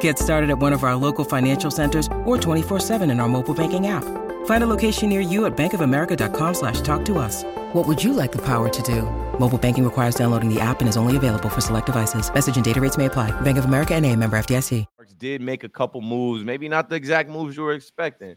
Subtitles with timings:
[0.00, 3.86] Get started at one of our local financial centers or 24-7 in our mobile banking
[3.86, 4.04] app.
[4.46, 7.44] Find a location near you at bankofamerica.com slash talk to us.
[7.72, 9.02] What would you like the power to do?
[9.38, 12.32] Mobile banking requires downloading the app and is only available for select devices.
[12.32, 13.30] Message and data rates may apply.
[13.40, 14.84] Bank of America and a member FDIC.
[15.18, 18.36] Did make a couple moves, maybe not the exact moves you were expecting,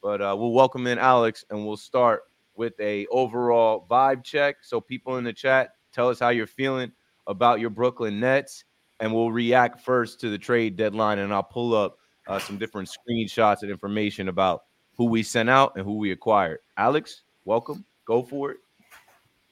[0.00, 2.22] but uh, we'll welcome in Alex and we'll start
[2.54, 4.58] with a overall vibe check.
[4.62, 6.92] So people in the chat, tell us how you're feeling
[7.26, 8.64] about your Brooklyn Nets
[9.00, 11.18] and we'll react first to the trade deadline.
[11.18, 11.98] And I'll pull up
[12.28, 14.64] uh, some different screenshots and information about
[14.96, 16.58] who we sent out and who we acquired.
[16.76, 17.84] Alex, welcome.
[18.04, 18.58] Go for it.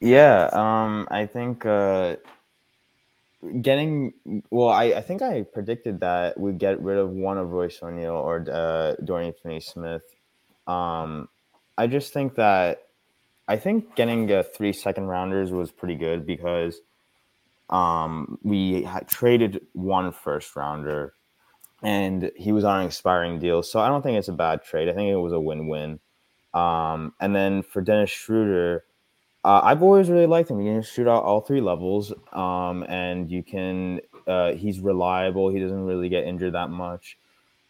[0.01, 2.17] Yeah, um, I think uh,
[3.61, 4.13] getting
[4.51, 8.13] well, I, I think I predicted that we'd get rid of one of Royce O'Neale
[8.13, 10.03] or uh, Dorian Finney-Smith.
[10.67, 11.29] Um,
[11.77, 12.89] I just think that
[13.49, 16.81] I think getting uh, three second rounders was pretty good because
[17.71, 21.15] um, we had traded one first rounder
[21.83, 23.63] and he was on an expiring deal.
[23.63, 24.89] So I don't think it's a bad trade.
[24.89, 26.01] I think it was a win win.
[26.55, 28.85] Um, and then for Dennis Schroder,
[29.45, 30.59] uh, I've always really liked him.
[30.59, 34.01] He can shoot out all three levels, um, and you can.
[34.27, 35.49] Uh, he's reliable.
[35.49, 37.17] He doesn't really get injured that much.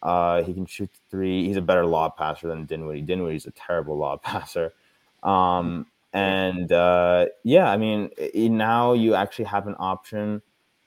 [0.01, 1.45] Uh, he can shoot three.
[1.47, 3.03] He's a better lob passer than Dinwiddie.
[3.03, 4.73] Dinwiddie's a terrible lob passer.
[5.23, 10.41] Um, and uh, yeah, I mean, now you actually have an option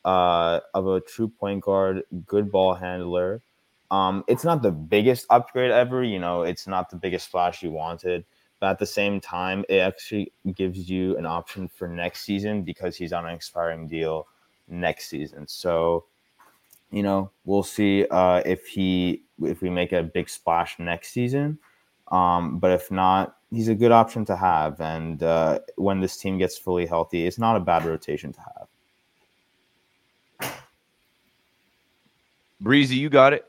[0.05, 3.43] uh, of a true point guard, good ball handler.
[3.91, 6.03] Um, it's not the biggest upgrade ever.
[6.03, 8.25] You know, it's not the biggest splash you wanted,
[8.59, 12.97] but at the same time, it actually gives you an option for next season because
[12.97, 14.27] he's on an expiring deal
[14.67, 15.47] next season.
[15.47, 16.07] So,
[16.91, 21.59] you know, we'll see uh, if he if we make a big splash next season.
[22.09, 24.81] Um, but if not, he's a good option to have.
[24.81, 30.55] And uh, when this team gets fully healthy, it's not a bad rotation to have.
[32.61, 33.45] Breezy, you got it.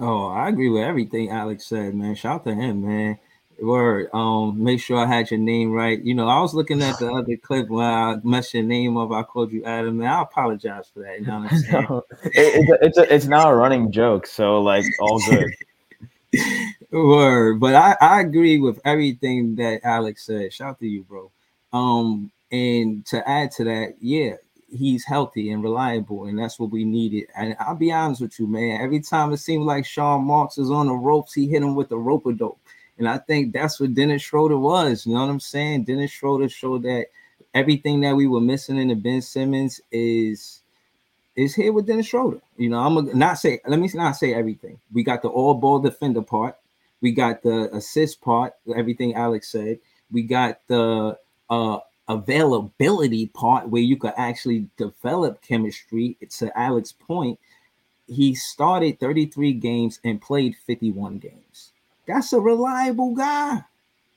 [0.00, 2.14] Oh, I agree with everything Alex said, man.
[2.14, 3.18] Shout out to him, man.
[3.60, 4.08] Word.
[4.14, 6.00] Um, make sure I had your name right.
[6.00, 9.10] You know, I was looking at the other clip when I messed your name up.
[9.10, 11.20] I called you Adam, and I apologize for that.
[11.20, 11.86] You know what I'm saying?
[11.90, 15.52] no, it, it's, a, it's, a, it's now a running joke, so like all good.
[16.90, 20.52] Word, but I, I agree with everything that Alex said.
[20.52, 21.30] Shout out to you, bro.
[21.72, 24.34] Um, and to add to that, yeah,
[24.70, 27.28] he's healthy and reliable, and that's what we needed.
[27.36, 28.80] And I'll be honest with you, man.
[28.80, 31.88] Every time it seemed like Sean Marks is on the ropes, he hit him with
[31.88, 32.60] the rope a dope.
[32.98, 35.06] And I think that's what Dennis Schroder was.
[35.06, 35.84] You know what I'm saying?
[35.84, 37.06] Dennis Schroder showed that
[37.54, 40.62] everything that we were missing in the Ben Simmons is
[41.38, 42.40] is here with Dennis Schroder.
[42.56, 44.78] You know, I'm not say let me not say everything.
[44.92, 46.56] We got the all ball defender part,
[47.00, 49.78] we got the assist part, everything Alex said.
[50.10, 51.78] We got the uh
[52.08, 56.16] availability part where you could actually develop chemistry.
[56.38, 57.38] To Alex's point,
[58.06, 61.72] he started 33 games and played 51 games.
[62.06, 63.62] That's a reliable guy.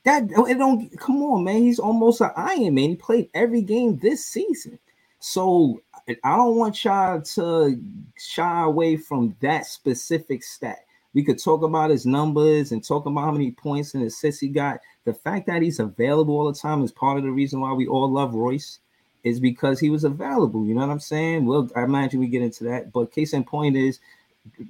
[0.04, 1.62] That it don't come on, man.
[1.62, 2.90] He's almost an Iron Man.
[2.90, 4.80] He played every game this season.
[5.22, 7.80] So I don't want y'all to
[8.18, 10.80] shy away from that specific stat.
[11.14, 14.48] We could talk about his numbers and talk about how many points and assists he
[14.48, 14.80] got.
[15.06, 17.86] The fact that he's available all the time is part of the reason why we
[17.88, 18.80] all love Royce,
[19.24, 20.66] is because he was available.
[20.66, 21.46] You know what I'm saying?
[21.46, 22.92] Well, I imagine we get into that.
[22.92, 24.00] But case in point is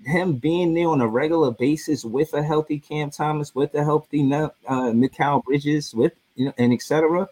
[0.06, 4.22] him being there on a regular basis with a healthy Cam Thomas, with a healthy
[4.34, 7.30] uh, Mikal Bridges, with you know, and etc.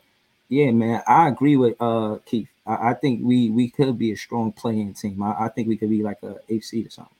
[0.47, 2.47] Yeah, man, I agree with uh Keith.
[2.69, 5.21] I, I, think we we could be a strong playing team.
[5.23, 7.15] I, I think we could be like a AC or something.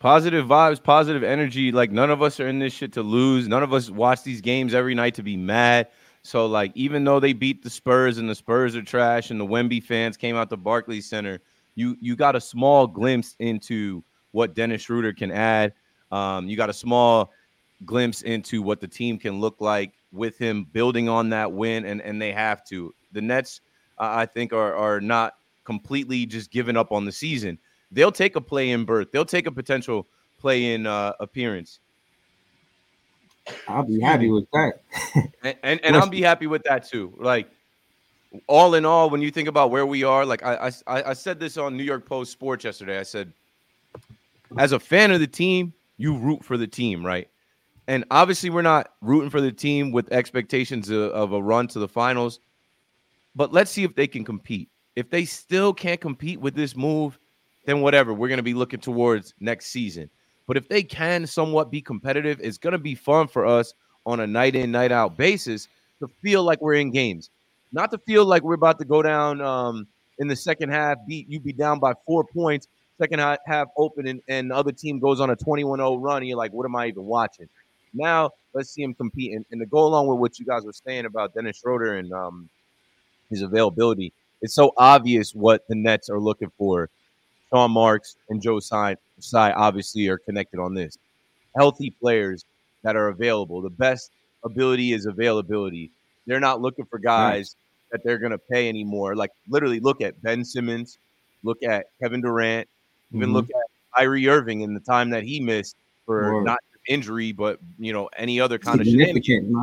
[0.00, 1.70] Positive vibes, positive energy.
[1.70, 3.46] Like none of us are in this shit to lose.
[3.46, 5.88] None of us watch these games every night to be mad.
[6.22, 9.46] So like even though they beat the Spurs and the Spurs are trash and the
[9.46, 11.40] Wemby fans came out to Barclays Center,
[11.76, 14.02] you you got a small glimpse into
[14.32, 15.72] what Dennis Schroder can add.
[16.10, 17.30] Um, you got a small
[17.84, 22.00] glimpse into what the team can look like with him building on that win, and
[22.02, 22.92] and they have to.
[23.12, 23.60] The Nets,
[23.98, 25.34] I think, are are not
[25.64, 27.58] completely just given up on the season.
[27.90, 29.12] They'll take a play in berth.
[29.12, 30.06] They'll take a potential
[30.38, 31.78] play in uh, appearance.
[33.68, 34.82] I'll be happy with that.
[35.42, 37.12] and and, and I'll be happy with that too.
[37.18, 37.48] Like
[38.46, 41.38] all in all, when you think about where we are, like I, I I said
[41.38, 42.98] this on New York Post Sports yesterday.
[42.98, 43.32] I said,
[44.58, 47.28] as a fan of the team, you root for the team, right?
[47.88, 51.78] And obviously, we're not rooting for the team with expectations of, of a run to
[51.78, 52.38] the finals.
[53.34, 54.68] But let's see if they can compete.
[54.94, 57.18] If they still can't compete with this move,
[57.64, 58.12] then whatever.
[58.12, 60.10] We're going to be looking towards next season.
[60.46, 63.74] But if they can somewhat be competitive, it's going to be fun for us
[64.04, 65.68] on a night in, night out basis
[66.00, 67.30] to feel like we're in games,
[67.72, 69.86] not to feel like we're about to go down um,
[70.18, 72.66] in the second half, beat you be down by four points,
[72.98, 76.26] second half open, and, and the other team goes on a 21 0 run, and
[76.26, 77.48] you're like, what am I even watching?
[77.94, 79.32] Now, let's see him compete.
[79.32, 82.12] And, and to go along with what you guys were saying about Dennis Schroder and
[82.12, 82.48] um,
[83.32, 86.88] his availability, it's so obvious what the Nets are looking for.
[87.50, 88.96] Sean Marks and Joe Tsai
[89.34, 90.96] obviously are connected on this.
[91.56, 92.44] Healthy players
[92.82, 93.60] that are available.
[93.60, 94.10] The best
[94.44, 95.90] ability is availability.
[96.26, 97.92] They're not looking for guys right.
[97.92, 99.16] that they're going to pay anymore.
[99.16, 100.98] Like literally, look at Ben Simmons,
[101.42, 102.68] look at Kevin Durant,
[103.12, 103.36] even mm-hmm.
[103.36, 105.76] look at Kyrie Irving in the time that he missed
[106.06, 106.42] for Whoa.
[106.42, 106.58] not
[106.88, 109.54] injury, but you know any other kind of shenanigans.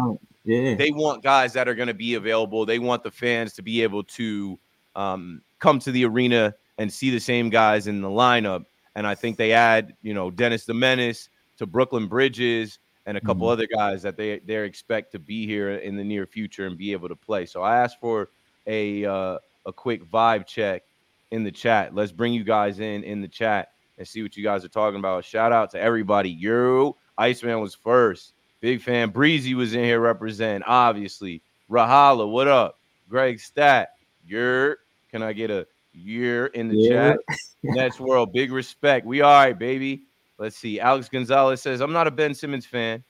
[0.45, 2.65] Yeah, they want guys that are going to be available.
[2.65, 4.57] They want the fans to be able to
[4.95, 8.65] um, come to the arena and see the same guys in the lineup.
[8.95, 13.21] And I think they add, you know, Dennis the Menace to Brooklyn Bridges and a
[13.21, 13.53] couple mm-hmm.
[13.53, 16.91] other guys that they they expect to be here in the near future and be
[16.91, 17.45] able to play.
[17.45, 18.29] So I asked for
[18.67, 20.83] a uh, a quick vibe check
[21.31, 21.93] in the chat.
[21.93, 24.99] Let's bring you guys in in the chat and see what you guys are talking
[24.99, 25.25] about.
[25.25, 26.29] Shout out to everybody.
[26.29, 28.33] You, Iceman was first.
[28.61, 29.09] Big fan.
[29.09, 31.41] Breezy was in here representing, obviously.
[31.69, 32.79] Rahala, what up?
[33.07, 33.93] Greg Stat,
[34.25, 34.77] you're.
[35.11, 37.13] Can I get a year in the yeah.
[37.13, 37.19] chat?
[37.63, 39.05] Nets World, big respect.
[39.05, 40.03] We all right, baby.
[40.37, 40.79] Let's see.
[40.79, 43.03] Alex Gonzalez says, I'm not a Ben Simmons fan,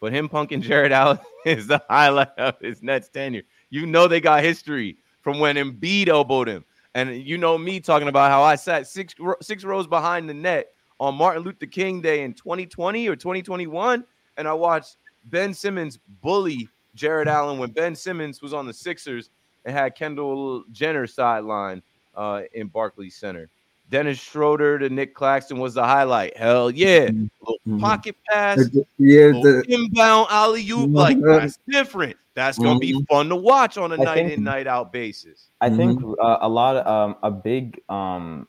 [0.00, 3.42] but him punking Jarrett Allen is the highlight of his Nets tenure.
[3.70, 6.64] You know they got history from when Embiid elbowed him.
[6.94, 10.68] And you know me talking about how I sat six six rows behind the net
[11.00, 14.04] on Martin Luther King Day in 2020 or 2021,
[14.36, 14.96] and I watched
[15.26, 19.30] Ben Simmons bully Jarrett Allen when Ben Simmons was on the Sixers
[19.64, 21.82] and had Kendall Jenner sideline
[22.14, 23.48] uh, in Barclays Center.
[23.90, 26.36] Dennis Schroder to Nic Claxton was the highlight.
[26.36, 27.06] Hell yeah.
[27.06, 27.26] Mm-hmm.
[27.40, 27.78] Little mm-hmm.
[27.80, 28.58] pocket pass.
[28.98, 30.80] Yeah, the inbound alley oop.
[30.80, 30.94] Mm-hmm.
[30.94, 32.16] Like that's different.
[32.34, 32.98] That's gonna mm-hmm.
[32.98, 35.50] be fun to watch on a I night think, in, night out basis.
[35.60, 36.14] I think mm-hmm.
[36.20, 38.48] uh, a lot of um, a big um,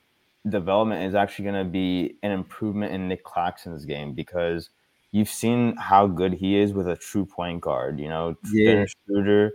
[0.49, 4.69] development is actually gonna be an improvement in Nic Claxton's game because
[5.15, 8.01] you've seen how good he is with a true point guard.
[8.01, 8.73] You know, yeah.
[8.73, 9.53] Dennis Schroder.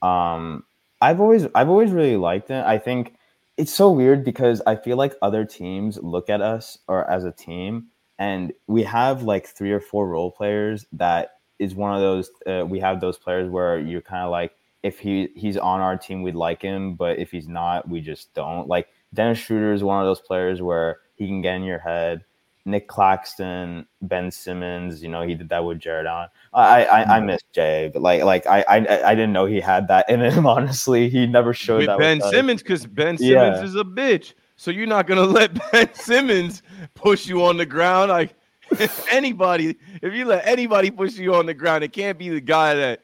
[0.00, 0.64] Um,
[1.02, 2.64] I've always I've always really liked it.
[2.64, 3.14] I think
[3.58, 7.30] it's so weird because I feel like other teams look at us or as a
[7.30, 7.88] team
[8.18, 12.64] and we have like three or four role players that is one of those uh,
[12.66, 16.22] we have those players where you're kind of like if he he's on our team
[16.22, 20.00] we'd like him but if he's not we just don't like Dennis Schroder is one
[20.00, 22.24] of those players where he can get in your head
[22.64, 25.02] Nic Claxton, Ben Simmons.
[25.02, 26.28] You know, he did that with Jarrett Allen.
[26.52, 27.26] I I, I mm-hmm.
[27.26, 30.46] miss Jay, but like like I, I I didn't know he had that in him.
[30.46, 31.98] Honestly, he never showed with that.
[31.98, 33.64] Ben with Simmons, because Ben Simmons yeah.
[33.64, 34.34] is a bitch.
[34.56, 36.62] So you're not gonna let Ben Simmons
[36.94, 38.10] push you on the ground.
[38.10, 38.34] Like
[39.10, 42.74] anybody, if you let anybody push you on the ground, it can't be the guy
[42.74, 43.02] that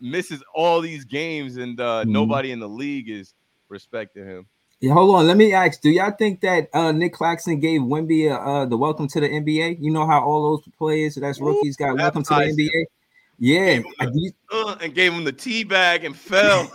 [0.00, 2.12] misses all these games and uh, mm-hmm.
[2.12, 3.34] nobody in the league is
[3.68, 4.46] respecting him.
[4.80, 5.26] Yeah, hold on.
[5.26, 9.08] Let me ask: Do y'all think that uh, Nic Claxton gave Wemby uh, the welcome
[9.08, 9.76] to the NBA?
[9.78, 12.84] You know how all those players that's rookies got Ooh, welcome to the NBA.
[13.38, 16.64] Yeah, the, uh, and gave him the tea bag and fell.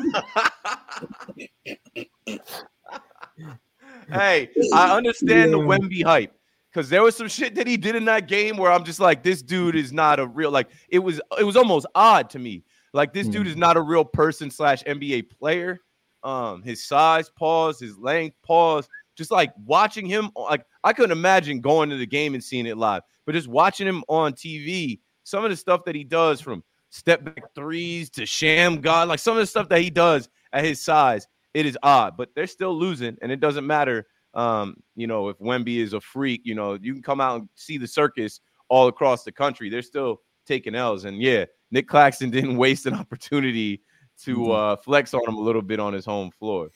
[4.08, 5.58] hey, I understand yeah.
[5.58, 6.32] the Wemby hype
[6.72, 9.24] because there was some shit that he did in that game where I'm just like,
[9.24, 10.70] this dude is not a real like.
[10.90, 12.66] It was it was almost odd to me.
[12.94, 13.32] Like this mm.
[13.32, 15.82] dude is not a real person slash NBA player
[16.26, 18.88] um his size, pause, his length, pause.
[19.16, 22.78] Just like watching him, like I couldn't imagine going to the game and seeing it
[22.78, 26.64] live, but just watching him on TV, some of the stuff that he does from
[26.90, 30.82] step back threes to Shammgod, like some of the stuff that he does at his
[30.82, 34.06] size, it is odd, but they're still losing, and it doesn't matter.
[34.34, 37.50] Um, you know, if Wemby is a freak, you know, you can come out and
[37.56, 39.70] see the circus all across the country.
[39.70, 43.82] They're still taking L's, and yeah, Nic Claxton didn't waste an opportunity
[44.24, 44.52] to mm-hmm.
[44.52, 46.70] uh, flex on him a little bit on his home floor.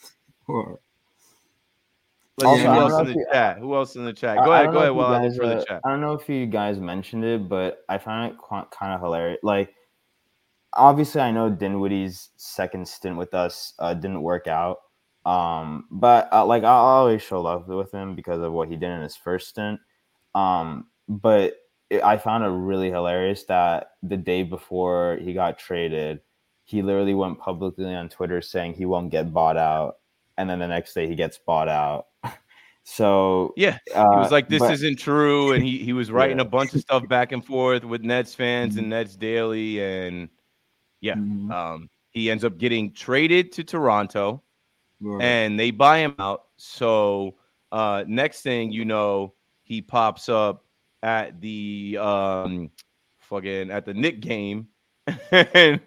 [0.46, 0.80] Sure.
[2.44, 3.58] Also, who else in the you, chat?
[3.58, 4.38] Who else in the chat?
[4.46, 4.92] Go I, ahead, I go ahead.
[4.92, 5.82] While I look for the chat.
[5.86, 9.02] I don't know if you guys mentioned it, but I found it quite, kind of
[9.02, 9.40] hilarious.
[9.44, 9.74] Like,
[10.72, 14.78] obviously, I know Dinwiddie's second stint with us uh, didn't work out,
[15.26, 18.90] Um, but uh, like I always show love with him because of what he did
[18.90, 19.80] in his first stint.
[20.34, 21.56] Um, but
[21.90, 26.22] it, I found it really hilarious that the day before he got traded,
[26.70, 29.98] he literally went publicly on Twitter saying he won't get bought out,
[30.38, 32.06] and then the next day he gets bought out.
[32.84, 36.38] so yeah, uh, he was like, "This but- isn't true," and he he was writing
[36.38, 36.44] Yeah.
[36.44, 38.80] a bunch of stuff back and forth with Nets fans Mm-hmm.
[38.80, 40.30] and Nets Daily, and
[41.02, 41.52] yeah, Mhm.
[41.52, 44.44] um, he ends up getting traded to Toronto.
[45.02, 45.24] Right.
[45.24, 46.48] and they buy him out.
[46.58, 47.36] So
[47.72, 49.34] uh next thing you know,
[49.64, 50.66] he pops up
[51.04, 52.70] at the um
[53.22, 54.68] fucking at the Knick game.
[55.32, 55.80] and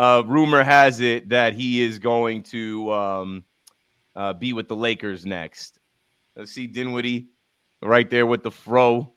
[0.00, 3.44] uh rumor has it that he is going to um
[4.16, 5.78] uh be with the Lakers next.
[6.36, 7.28] Let's see Dinwiddie
[7.82, 9.12] right there with the fro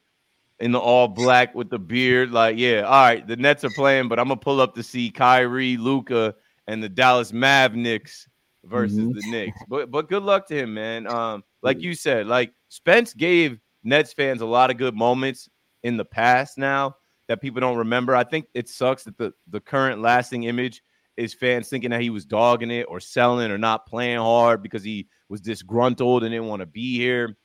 [0.59, 2.31] in the all black with the beard.
[2.31, 5.09] Like, yeah, all right, the Nets are playing, but I'm gonna pull up to see
[5.09, 6.35] Kyrie, Luka,
[6.67, 8.27] and the Dallas Mavericks
[8.65, 9.13] versus Mhm.
[9.15, 9.57] the Knicks.
[9.69, 11.07] But but good luck to him, man.
[11.07, 15.49] Um, like you said, like Spence gave Nets fans a lot of good moments
[15.83, 16.95] in the past now
[17.33, 18.15] that people don't remember.
[18.15, 20.83] I think it sucks that the the current lasting image
[21.17, 24.83] is fans thinking that he was dogging it or selling or not playing hard because
[24.83, 27.35] he was disgruntled and didn't want to be here.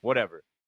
[0.00, 0.42] Whatever.